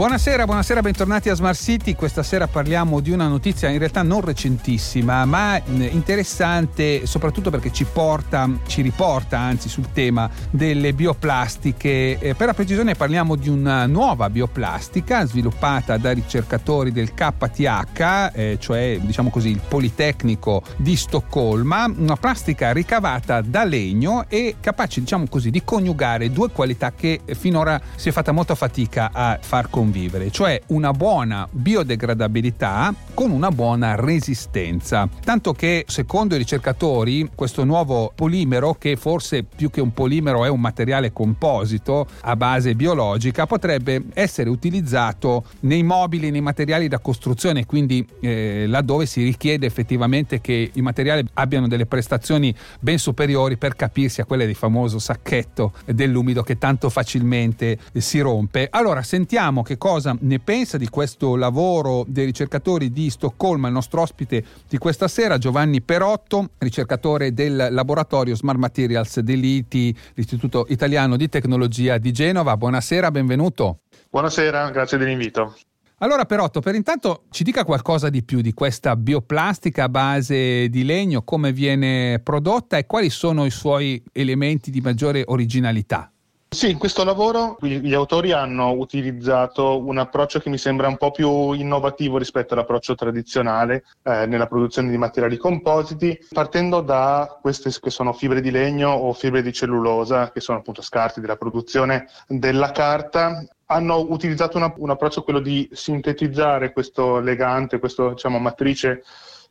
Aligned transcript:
Buonasera, 0.00 0.46
buonasera, 0.46 0.80
bentornati 0.80 1.28
a 1.28 1.34
Smart 1.34 1.60
City. 1.60 1.94
Questa 1.94 2.22
sera 2.22 2.46
parliamo 2.46 3.00
di 3.00 3.10
una 3.10 3.28
notizia 3.28 3.68
in 3.68 3.76
realtà 3.76 4.00
non 4.00 4.22
recentissima, 4.22 5.26
ma 5.26 5.60
interessante 5.66 7.04
soprattutto 7.04 7.50
perché 7.50 7.70
ci 7.70 7.84
porta, 7.84 8.48
ci 8.66 8.80
riporta 8.80 9.38
anzi 9.38 9.68
sul 9.68 9.92
tema 9.92 10.30
delle 10.48 10.94
bioplastiche. 10.94 12.18
Eh, 12.18 12.34
per 12.34 12.46
la 12.46 12.54
precisione 12.54 12.94
parliamo 12.94 13.36
di 13.36 13.50
una 13.50 13.84
nuova 13.84 14.30
bioplastica 14.30 15.26
sviluppata 15.26 15.98
da 15.98 16.12
ricercatori 16.12 16.92
del 16.92 17.12
KTH, 17.12 18.30
eh, 18.32 18.56
cioè 18.58 18.98
diciamo 19.02 19.28
così 19.28 19.50
il 19.50 19.60
Politecnico 19.68 20.62
di 20.78 20.96
Stoccolma, 20.96 21.92
una 21.94 22.16
plastica 22.16 22.72
ricavata 22.72 23.42
da 23.42 23.64
legno 23.64 24.24
e 24.28 24.56
capace 24.60 25.00
diciamo 25.00 25.26
così 25.28 25.50
di 25.50 25.62
coniugare 25.62 26.32
due 26.32 26.48
qualità 26.48 26.90
che 26.90 27.20
finora 27.34 27.78
si 27.96 28.08
è 28.08 28.12
fatta 28.12 28.32
molta 28.32 28.54
fatica 28.54 29.10
a 29.12 29.38
far 29.38 29.68
convivere 29.68 29.88
convivere, 29.90 30.30
cioè 30.30 30.60
una 30.68 30.92
buona 30.92 31.48
biodegradabilità 31.50 32.94
con 33.12 33.30
una 33.30 33.50
buona 33.50 33.94
resistenza. 33.96 35.08
Tanto 35.22 35.52
che 35.52 35.84
secondo 35.88 36.34
i 36.34 36.38
ricercatori 36.38 37.30
questo 37.34 37.64
nuovo 37.64 38.12
polimero, 38.14 38.74
che 38.74 38.96
forse 38.96 39.42
più 39.42 39.70
che 39.70 39.80
un 39.80 39.92
polimero 39.92 40.44
è 40.44 40.48
un 40.48 40.60
materiale 40.60 41.12
composito 41.12 42.06
a 42.22 42.36
base 42.36 42.74
biologica, 42.74 43.46
potrebbe 43.46 44.04
essere 44.14 44.48
utilizzato 44.48 45.44
nei 45.60 45.82
mobili, 45.82 46.30
nei 46.30 46.40
materiali 46.40 46.88
da 46.88 46.98
costruzione, 46.98 47.66
quindi 47.66 48.06
eh, 48.20 48.64
laddove 48.66 49.06
si 49.06 49.22
richiede 49.22 49.66
effettivamente 49.66 50.40
che 50.40 50.70
i 50.72 50.80
materiali 50.80 51.26
abbiano 51.34 51.68
delle 51.68 51.86
prestazioni 51.86 52.54
ben 52.78 52.98
superiori 52.98 53.56
per 53.56 53.74
capirsi 53.76 54.20
a 54.20 54.24
quelle 54.24 54.46
del 54.46 54.54
famoso 54.54 54.98
sacchetto 54.98 55.72
dell'umido 55.86 56.42
che 56.42 56.58
tanto 56.58 56.90
facilmente 56.90 57.78
si 57.94 58.20
rompe. 58.20 58.68
Allora 58.70 59.02
sentiamo 59.02 59.62
che 59.62 59.78
cosa 59.78 60.16
ne 60.20 60.38
pensa 60.38 60.76
di 60.76 60.88
questo 60.88 61.36
lavoro 61.36 62.04
dei 62.06 62.24
ricercatori 62.24 62.90
di 62.90 62.99
Stoccolma, 63.08 63.68
il 63.68 63.72
nostro 63.72 64.02
ospite 64.02 64.44
di 64.68 64.76
questa 64.76 65.08
sera, 65.08 65.38
Giovanni 65.38 65.80
Perotto, 65.80 66.50
ricercatore 66.58 67.32
del 67.32 67.68
laboratorio 67.70 68.34
Smart 68.34 68.58
Materials 68.58 69.20
dell'ITI, 69.20 69.96
l'Istituto 70.14 70.66
Italiano 70.68 71.16
di 71.16 71.28
Tecnologia 71.28 71.96
di 71.96 72.12
Genova. 72.12 72.56
Buonasera, 72.56 73.10
benvenuto. 73.10 73.82
Buonasera, 74.10 74.70
grazie 74.70 74.98
dell'invito. 74.98 75.56
Allora 76.02 76.24
Perotto, 76.24 76.60
per 76.60 76.74
intanto 76.74 77.24
ci 77.30 77.44
dica 77.44 77.64
qualcosa 77.64 78.08
di 78.08 78.22
più 78.22 78.40
di 78.40 78.54
questa 78.54 78.96
bioplastica 78.96 79.84
a 79.84 79.88
base 79.90 80.68
di 80.70 80.82
legno, 80.84 81.22
come 81.22 81.52
viene 81.52 82.20
prodotta 82.20 82.78
e 82.78 82.86
quali 82.86 83.10
sono 83.10 83.44
i 83.44 83.50
suoi 83.50 84.02
elementi 84.12 84.70
di 84.70 84.80
maggiore 84.80 85.24
originalità. 85.26 86.10
Sì, 86.52 86.68
in 86.68 86.78
questo 86.78 87.04
lavoro 87.04 87.58
gli 87.60 87.94
autori 87.94 88.32
hanno 88.32 88.72
utilizzato 88.72 89.86
un 89.86 89.98
approccio 89.98 90.40
che 90.40 90.50
mi 90.50 90.58
sembra 90.58 90.88
un 90.88 90.96
po' 90.96 91.12
più 91.12 91.52
innovativo 91.52 92.18
rispetto 92.18 92.54
all'approccio 92.54 92.96
tradizionale 92.96 93.84
eh, 94.02 94.26
nella 94.26 94.48
produzione 94.48 94.90
di 94.90 94.98
materiali 94.98 95.36
compositi, 95.36 96.18
partendo 96.28 96.80
da 96.80 97.38
queste 97.40 97.70
che 97.80 97.90
sono 97.90 98.12
fibre 98.12 98.40
di 98.40 98.50
legno 98.50 98.90
o 98.90 99.12
fibre 99.12 99.42
di 99.42 99.52
cellulosa, 99.52 100.32
che 100.32 100.40
sono 100.40 100.58
appunto 100.58 100.82
scarti 100.82 101.20
della 101.20 101.36
produzione 101.36 102.08
della 102.26 102.72
carta, 102.72 103.44
hanno 103.66 104.04
utilizzato 104.08 104.56
una, 104.56 104.74
un 104.76 104.90
approccio 104.90 105.22
quello 105.22 105.38
di 105.38 105.68
sintetizzare 105.70 106.72
questo 106.72 107.20
legante, 107.20 107.78
questa 107.78 108.08
diciamo, 108.08 108.40
matrice 108.40 109.04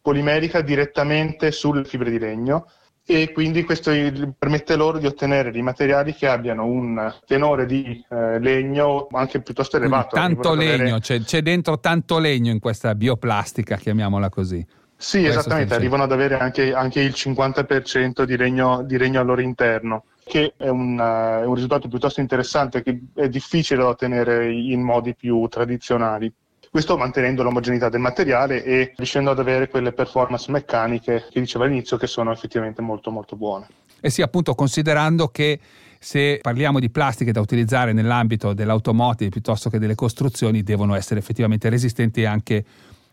polimerica 0.00 0.62
direttamente 0.62 1.52
sulle 1.52 1.84
fibre 1.84 2.10
di 2.10 2.18
legno 2.18 2.66
e 3.08 3.30
quindi 3.32 3.62
questo 3.62 3.92
permette 4.36 4.74
loro 4.74 4.98
di 4.98 5.06
ottenere 5.06 5.52
dei 5.52 5.62
materiali 5.62 6.12
che 6.12 6.26
abbiano 6.26 6.66
un 6.66 7.14
tenore 7.24 7.64
di 7.64 8.04
eh, 8.10 8.40
legno 8.40 9.06
anche 9.12 9.40
piuttosto 9.40 9.76
elevato. 9.76 10.16
Tanto 10.16 10.54
legno, 10.54 10.74
avere... 10.74 11.00
c'è, 11.00 11.20
c'è, 11.20 11.40
dentro 11.40 11.78
tanto 11.78 12.18
legno 12.18 12.50
in 12.50 12.58
questa 12.58 12.96
bioplastica, 12.96 13.76
chiamiamola 13.76 14.28
così. 14.28 14.66
Sì, 14.96 15.20
Questo 15.20 15.38
esattamente, 15.38 15.74
arrivano 15.74 16.02
ad 16.02 16.10
avere 16.10 16.36
anche, 16.36 16.72
anche 16.72 17.00
il 17.00 17.12
50% 17.14 18.24
di 18.24 18.36
legno, 18.36 18.82
di 18.82 18.98
legno, 18.98 19.20
al 19.20 19.26
loro 19.26 19.40
interno, 19.40 20.06
che 20.24 20.54
è 20.56 20.68
un, 20.68 20.98
uh, 20.98 21.42
è 21.42 21.46
un 21.46 21.54
risultato 21.54 21.86
piuttosto 21.86 22.20
interessante 22.20 22.82
che 22.82 22.98
è 23.14 23.28
difficile 23.28 23.82
da 23.82 23.88
ottenere 23.88 24.50
in 24.52 24.80
modi 24.80 25.14
più 25.14 25.46
tradizionali 25.46 26.32
questo 26.70 26.96
mantenendo 26.96 27.42
l'omogeneità 27.42 27.88
del 27.88 28.00
materiale 28.00 28.64
e 28.64 28.92
riuscendo 28.96 29.30
ad 29.30 29.38
avere 29.38 29.68
quelle 29.68 29.92
performance 29.92 30.50
meccaniche 30.50 31.26
che 31.30 31.40
diceva 31.40 31.64
all'inizio 31.64 31.96
che 31.96 32.06
sono 32.06 32.32
effettivamente 32.32 32.82
molto 32.82 33.10
molto 33.10 33.36
buone. 33.36 33.66
E 34.00 34.10
sì, 34.10 34.22
appunto 34.22 34.54
considerando 34.54 35.28
che 35.28 35.58
se 35.98 36.38
parliamo 36.40 36.78
di 36.78 36.90
plastiche 36.90 37.32
da 37.32 37.40
utilizzare 37.40 37.92
nell'ambito 37.92 38.52
dell'automotive 38.52 39.30
piuttosto 39.30 39.70
che 39.70 39.78
delle 39.78 39.94
costruzioni 39.94 40.62
devono 40.62 40.94
essere 40.94 41.18
effettivamente 41.20 41.68
resistenti 41.68 42.20
e 42.22 42.26
anche 42.26 42.64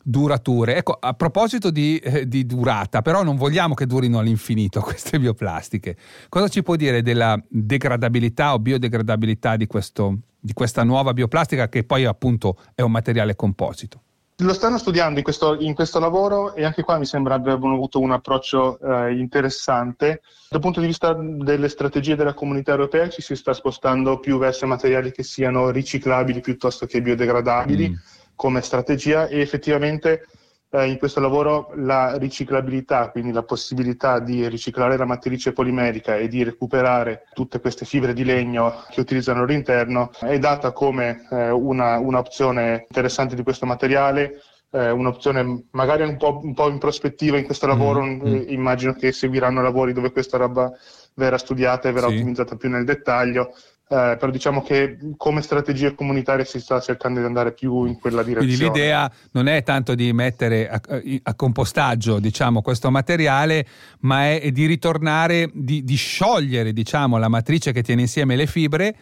durature. 0.04 0.76
Ecco, 0.76 0.98
a 1.00 1.14
proposito 1.14 1.72
di, 1.72 1.98
eh, 1.98 2.28
di, 2.28 2.46
durata, 2.46 3.02
però 3.02 3.24
non 3.24 3.38
vogliamo 3.38 3.74
che 3.74 3.86
durino 3.86 4.20
all'infinito 4.20 4.82
queste 4.84 5.18
bioplastiche. 5.20 5.96
Cosa 6.30 6.50
ci 6.50 6.62
può 6.62 6.76
dire 6.76 7.02
della 7.02 7.42
degradabilità 7.48 8.54
o 8.54 8.60
biodegradabilità 8.60 9.56
di, 9.56 9.66
questo, 9.66 10.18
di 10.44 10.52
questa 10.52 10.84
nuova 10.84 11.14
bioplastica 11.14 11.70
che 11.70 11.86
poi 11.86 12.04
appunto 12.04 12.58
è 12.76 12.82
un 12.82 12.92
materiale 12.92 13.36
composito? 13.38 14.02
Lo 14.38 14.54
stanno 14.54 14.78
studiando 14.78 15.20
in 15.20 15.24
questo, 15.24 15.58
in 15.60 15.74
questo, 15.74 16.00
lavoro 16.00 16.54
e 16.54 16.66
anche 16.66 16.82
qua 16.82 16.98
mi 16.98 17.06
sembra 17.06 17.36
abbiano 17.36 17.76
avuto 17.76 18.00
un 18.00 18.12
approccio 18.12 18.78
eh, 18.80 19.14
interessante. 19.14 20.22
Dal 20.50 20.60
punto 20.60 20.82
di 20.82 20.88
vista 20.88 21.14
delle 21.14 21.70
strategie 21.70 22.16
della 22.16 22.34
comunità 22.34 22.72
europea 22.72 23.08
ci 23.08 23.22
si 23.22 23.36
sta 23.36 23.54
spostando 23.54 24.20
più 24.20 24.38
verso 24.38 24.68
materiali 24.68 25.12
che 25.12 25.24
siano 25.24 25.70
riciclabili 25.70 26.42
piuttosto 26.42 26.86
che 26.86 27.02
biodegradabili. 27.02 27.90
Mm 27.90 27.94
come 28.36 28.62
strategia 28.62 29.28
e 29.28 29.40
effettivamente 29.40 30.28
eh, 30.74 30.88
in 30.88 30.98
questo 30.98 31.20
lavoro 31.20 31.72
la 31.76 32.18
riciclabilità, 32.18 33.12
quindi 33.12 33.32
la 33.32 33.44
possibilità 33.44 34.20
di 34.20 34.48
riciclare 34.48 34.98
la 34.98 35.06
matrice 35.06 35.54
polimerica 35.54 36.16
e 36.16 36.28
di 36.28 36.44
recuperare 36.44 37.28
tutte 37.34 37.60
queste 37.60 37.86
fibre 37.86 38.14
di 38.14 38.26
legno 38.26 38.84
che 38.90 39.00
utilizzano 39.00 39.44
all'interno 39.44 40.10
è 40.20 40.40
data 40.40 40.72
come 40.72 41.28
eh, 41.30 41.52
una, 41.52 42.00
un'opzione 42.00 42.86
interessante 42.88 43.36
di 43.36 43.44
questo 43.44 43.68
materiale 43.68 44.42
eh, 44.72 44.90
un'opzione 44.90 45.66
magari 45.72 46.02
un 46.02 46.18
po', 46.18 46.40
un 46.42 46.56
po', 46.56 46.68
in 46.68 46.80
prospettiva 46.80 47.38
in 47.38 47.46
questo 47.46 47.68
lavoro, 47.68 48.02
mm-hmm. 48.04 48.46
immagino 48.48 48.94
che 48.94 49.12
seguiranno 49.12 49.62
lavori 49.62 49.94
dove 49.94 50.12
questa 50.12 50.38
roba 50.38 50.72
verrà 51.14 51.38
studiata 51.38 51.88
e 51.88 51.92
verrà 51.92 52.08
sì. 52.08 52.16
ottimizzata 52.16 52.56
più 52.56 52.70
nel 52.70 52.84
dettaglio, 52.84 53.54
eh, 53.94 54.18
però 54.18 54.32
diciamo 54.32 54.64
che 54.64 54.98
come 55.18 55.44
strategia 55.44 55.94
comunitaria 55.94 56.44
si 56.44 56.60
sta 56.60 56.80
cercando 56.80 57.20
di 57.20 57.28
andare 57.28 57.54
più 57.54 57.86
in 57.86 58.00
quella 58.00 58.24
direzione. 58.24 58.56
Quindi 58.56 58.80
l'idea 58.80 59.12
non 59.34 59.48
è 59.48 59.62
tanto 59.62 59.94
di 59.94 60.12
mettere 60.14 60.68
a, 60.68 60.82
a 61.22 61.36
compostaggio 61.36 62.18
diciamo, 62.18 62.64
questo 62.64 62.90
materiale, 62.90 63.68
ma 64.00 64.32
è 64.32 64.52
di 64.52 64.66
ritornare, 64.66 65.48
di, 65.54 65.84
di 65.84 65.96
sciogliere 65.96 66.74
diciamo, 66.74 67.20
la 67.20 67.28
matrice 67.28 67.72
che 67.72 67.84
tiene 67.84 68.02
insieme 68.02 68.36
le 68.36 68.48
fibre 68.48 68.96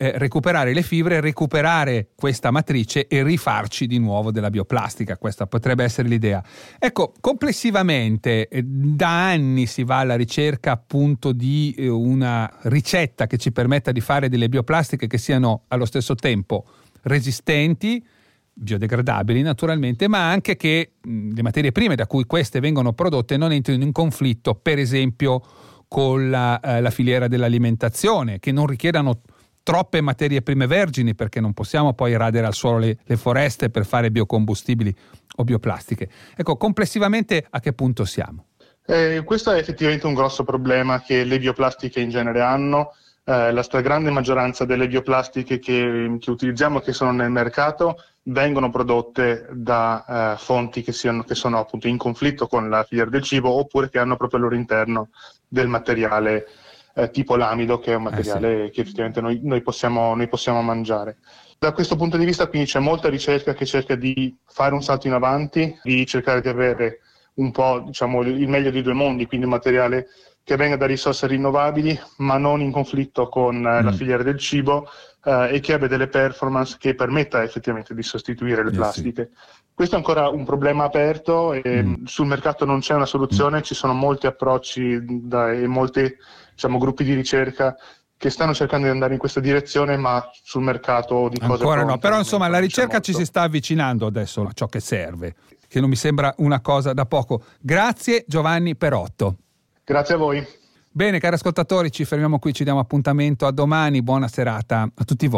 eh, 0.00 0.16
recuperare 0.16 0.72
le 0.72 0.82
fibre, 0.82 1.20
recuperare 1.20 2.10
questa 2.14 2.52
matrice 2.52 3.08
e 3.08 3.24
rifarci 3.24 3.88
di 3.88 3.98
nuovo 3.98 4.30
della 4.30 4.48
bioplastica. 4.48 5.18
Questa 5.18 5.48
potrebbe 5.48 5.82
essere 5.82 6.06
l'idea. 6.06 6.42
Ecco, 6.78 7.12
complessivamente 7.20 8.46
eh, 8.46 8.62
da 8.62 9.26
anni 9.26 9.66
si 9.66 9.82
va 9.82 9.98
alla 9.98 10.14
ricerca 10.14 10.70
appunto 10.70 11.32
di 11.32 11.74
eh, 11.76 11.88
una 11.88 12.48
ricetta 12.62 13.26
che 13.26 13.38
ci 13.38 13.50
permetta 13.50 13.90
di 13.90 14.00
fare 14.00 14.28
delle 14.28 14.48
bioplastiche 14.48 15.08
che 15.08 15.18
siano 15.18 15.64
allo 15.66 15.84
stesso 15.84 16.14
tempo 16.14 16.64
resistenti, 17.02 18.04
biodegradabili 18.52 19.42
naturalmente, 19.42 20.06
ma 20.06 20.30
anche 20.30 20.54
che 20.54 20.92
le 21.02 21.42
materie 21.42 21.72
prime 21.72 21.96
da 21.96 22.06
cui 22.06 22.24
queste 22.24 22.60
vengono 22.60 22.92
prodotte 22.92 23.36
non 23.36 23.50
entrino 23.50 23.82
in 23.82 23.92
conflitto, 23.92 24.54
per 24.54 24.78
esempio 24.78 25.42
con 25.88 26.30
la, 26.30 26.60
eh, 26.60 26.80
la 26.80 26.90
filiera 26.90 27.26
dell'alimentazione, 27.26 28.38
che 28.38 28.52
non 28.52 28.66
richiedano 28.66 29.22
troppe 29.68 30.00
materie 30.00 30.40
prime 30.40 30.66
vergini 30.66 31.14
perché 31.14 31.40
non 31.40 31.52
possiamo 31.52 31.92
poi 31.92 32.16
radere 32.16 32.46
al 32.46 32.54
suolo 32.54 32.78
le, 32.78 32.96
le 33.04 33.16
foreste 33.18 33.68
per 33.68 33.84
fare 33.84 34.10
biocombustibili 34.10 34.94
o 35.36 35.44
bioplastiche. 35.44 36.08
Ecco, 36.34 36.56
complessivamente 36.56 37.44
a 37.50 37.60
che 37.60 37.74
punto 37.74 38.06
siamo? 38.06 38.46
Eh, 38.86 39.20
questo 39.26 39.50
è 39.50 39.58
effettivamente 39.58 40.06
un 40.06 40.14
grosso 40.14 40.42
problema 40.42 41.02
che 41.02 41.22
le 41.24 41.38
bioplastiche 41.38 42.00
in 42.00 42.08
genere 42.08 42.40
hanno. 42.40 42.94
Eh, 43.22 43.52
la 43.52 43.62
stragrande 43.62 44.08
maggioranza 44.08 44.64
delle 44.64 44.88
bioplastiche 44.88 45.58
che, 45.58 46.16
che 46.18 46.30
utilizziamo 46.30 46.80
che 46.80 46.94
sono 46.94 47.12
nel 47.12 47.30
mercato 47.30 48.02
vengono 48.22 48.70
prodotte 48.70 49.48
da 49.52 50.32
eh, 50.32 50.38
fonti 50.38 50.80
che, 50.80 50.92
siano, 50.92 51.24
che, 51.24 51.34
sono 51.34 51.58
appunto 51.58 51.88
in 51.88 51.98
conflitto 51.98 52.46
con 52.46 52.70
la 52.70 52.84
filiera 52.84 53.10
del 53.10 53.22
cibo 53.22 53.50
oppure 53.50 53.90
che 53.90 53.98
hanno 53.98 54.16
proprio 54.16 54.38
al 54.38 54.46
loro 54.46 54.56
interno 54.56 55.10
del 55.46 55.68
materiale 55.68 56.46
eh, 56.98 57.10
tipo 57.10 57.36
l'amido, 57.36 57.78
che 57.78 57.92
è 57.92 57.96
un 57.96 58.02
materiale 58.02 58.64
eh 58.64 58.66
sì. 58.66 58.72
che 58.72 58.80
effettivamente 58.80 59.20
noi, 59.20 59.38
noi, 59.44 59.62
possiamo, 59.62 60.16
noi 60.16 60.26
possiamo 60.26 60.62
mangiare. 60.62 61.18
Da 61.56 61.72
questo 61.72 61.96
punto 61.96 62.16
di 62.16 62.24
vista 62.24 62.48
quindi 62.48 62.68
c'è 62.68 62.80
molta 62.80 63.08
ricerca 63.08 63.54
che 63.54 63.66
cerca 63.66 63.94
di 63.94 64.36
fare 64.46 64.74
un 64.74 64.82
salto 64.82 65.06
in 65.06 65.12
avanti, 65.12 65.78
di 65.82 66.04
cercare 66.06 66.40
di 66.40 66.48
avere 66.48 67.00
un 67.34 67.52
po' 67.52 67.82
diciamo, 67.86 68.22
il 68.22 68.48
meglio 68.48 68.72
dei 68.72 68.82
due 68.82 68.94
mondi, 68.94 69.26
quindi 69.26 69.46
un 69.46 69.52
materiale 69.52 70.08
che 70.42 70.56
venga 70.56 70.76
da 70.76 70.86
risorse 70.86 71.26
rinnovabili 71.26 71.98
ma 72.18 72.36
non 72.36 72.60
in 72.62 72.72
conflitto 72.72 73.28
con 73.28 73.56
eh, 73.56 73.82
mm. 73.82 73.84
la 73.84 73.92
filiera 73.92 74.22
del 74.22 74.38
cibo 74.38 74.88
eh, 75.24 75.50
e 75.52 75.60
che 75.60 75.74
abbia 75.74 75.88
delle 75.88 76.08
performance 76.08 76.76
che 76.80 76.94
permetta 76.94 77.42
effettivamente 77.42 77.94
di 77.94 78.02
sostituire 78.02 78.64
le 78.64 78.70
plastiche. 78.70 79.30
Sì. 79.32 79.38
Questo 79.74 79.94
è 79.94 79.98
ancora 79.98 80.28
un 80.28 80.44
problema 80.44 80.84
aperto 80.84 81.52
e 81.52 81.82
mm. 81.82 82.04
sul 82.04 82.26
mercato 82.26 82.64
non 82.64 82.80
c'è 82.80 82.94
una 82.94 83.06
soluzione, 83.06 83.58
mm. 83.58 83.62
ci 83.62 83.74
sono 83.74 83.92
molti 83.92 84.26
approcci 84.26 84.98
da, 85.04 85.52
e 85.52 85.66
molti 85.68 86.16
diciamo, 86.58 86.78
gruppi 86.78 87.04
di 87.04 87.14
ricerca 87.14 87.76
che 88.16 88.30
stanno 88.30 88.52
cercando 88.52 88.86
di 88.86 88.92
andare 88.92 89.12
in 89.12 89.20
questa 89.20 89.38
direzione, 89.38 89.96
ma 89.96 90.28
sul 90.42 90.62
mercato 90.62 91.28
di 91.28 91.38
cose 91.38 91.52
Ancora 91.52 91.84
no, 91.84 91.98
però 91.98 92.18
insomma 92.18 92.48
la 92.48 92.58
ricerca 92.58 92.98
ci 92.98 93.14
si 93.14 93.24
sta 93.24 93.42
avvicinando 93.42 94.06
adesso 94.06 94.42
a 94.42 94.50
ciò 94.52 94.66
che 94.66 94.80
serve, 94.80 95.36
che 95.68 95.78
non 95.78 95.88
mi 95.88 95.94
sembra 95.94 96.34
una 96.38 96.60
cosa 96.60 96.92
da 96.92 97.06
poco. 97.06 97.44
Grazie 97.60 98.24
Giovanni 98.26 98.74
Perotto. 98.74 99.36
Grazie 99.84 100.14
a 100.16 100.18
voi. 100.18 100.44
Bene, 100.90 101.20
cari 101.20 101.36
ascoltatori, 101.36 101.92
ci 101.92 102.04
fermiamo 102.04 102.40
qui, 102.40 102.52
ci 102.52 102.64
diamo 102.64 102.80
appuntamento 102.80 103.46
a 103.46 103.52
domani. 103.52 104.02
Buona 104.02 104.26
serata 104.26 104.82
a 104.92 105.04
tutti 105.04 105.28
voi. 105.28 105.36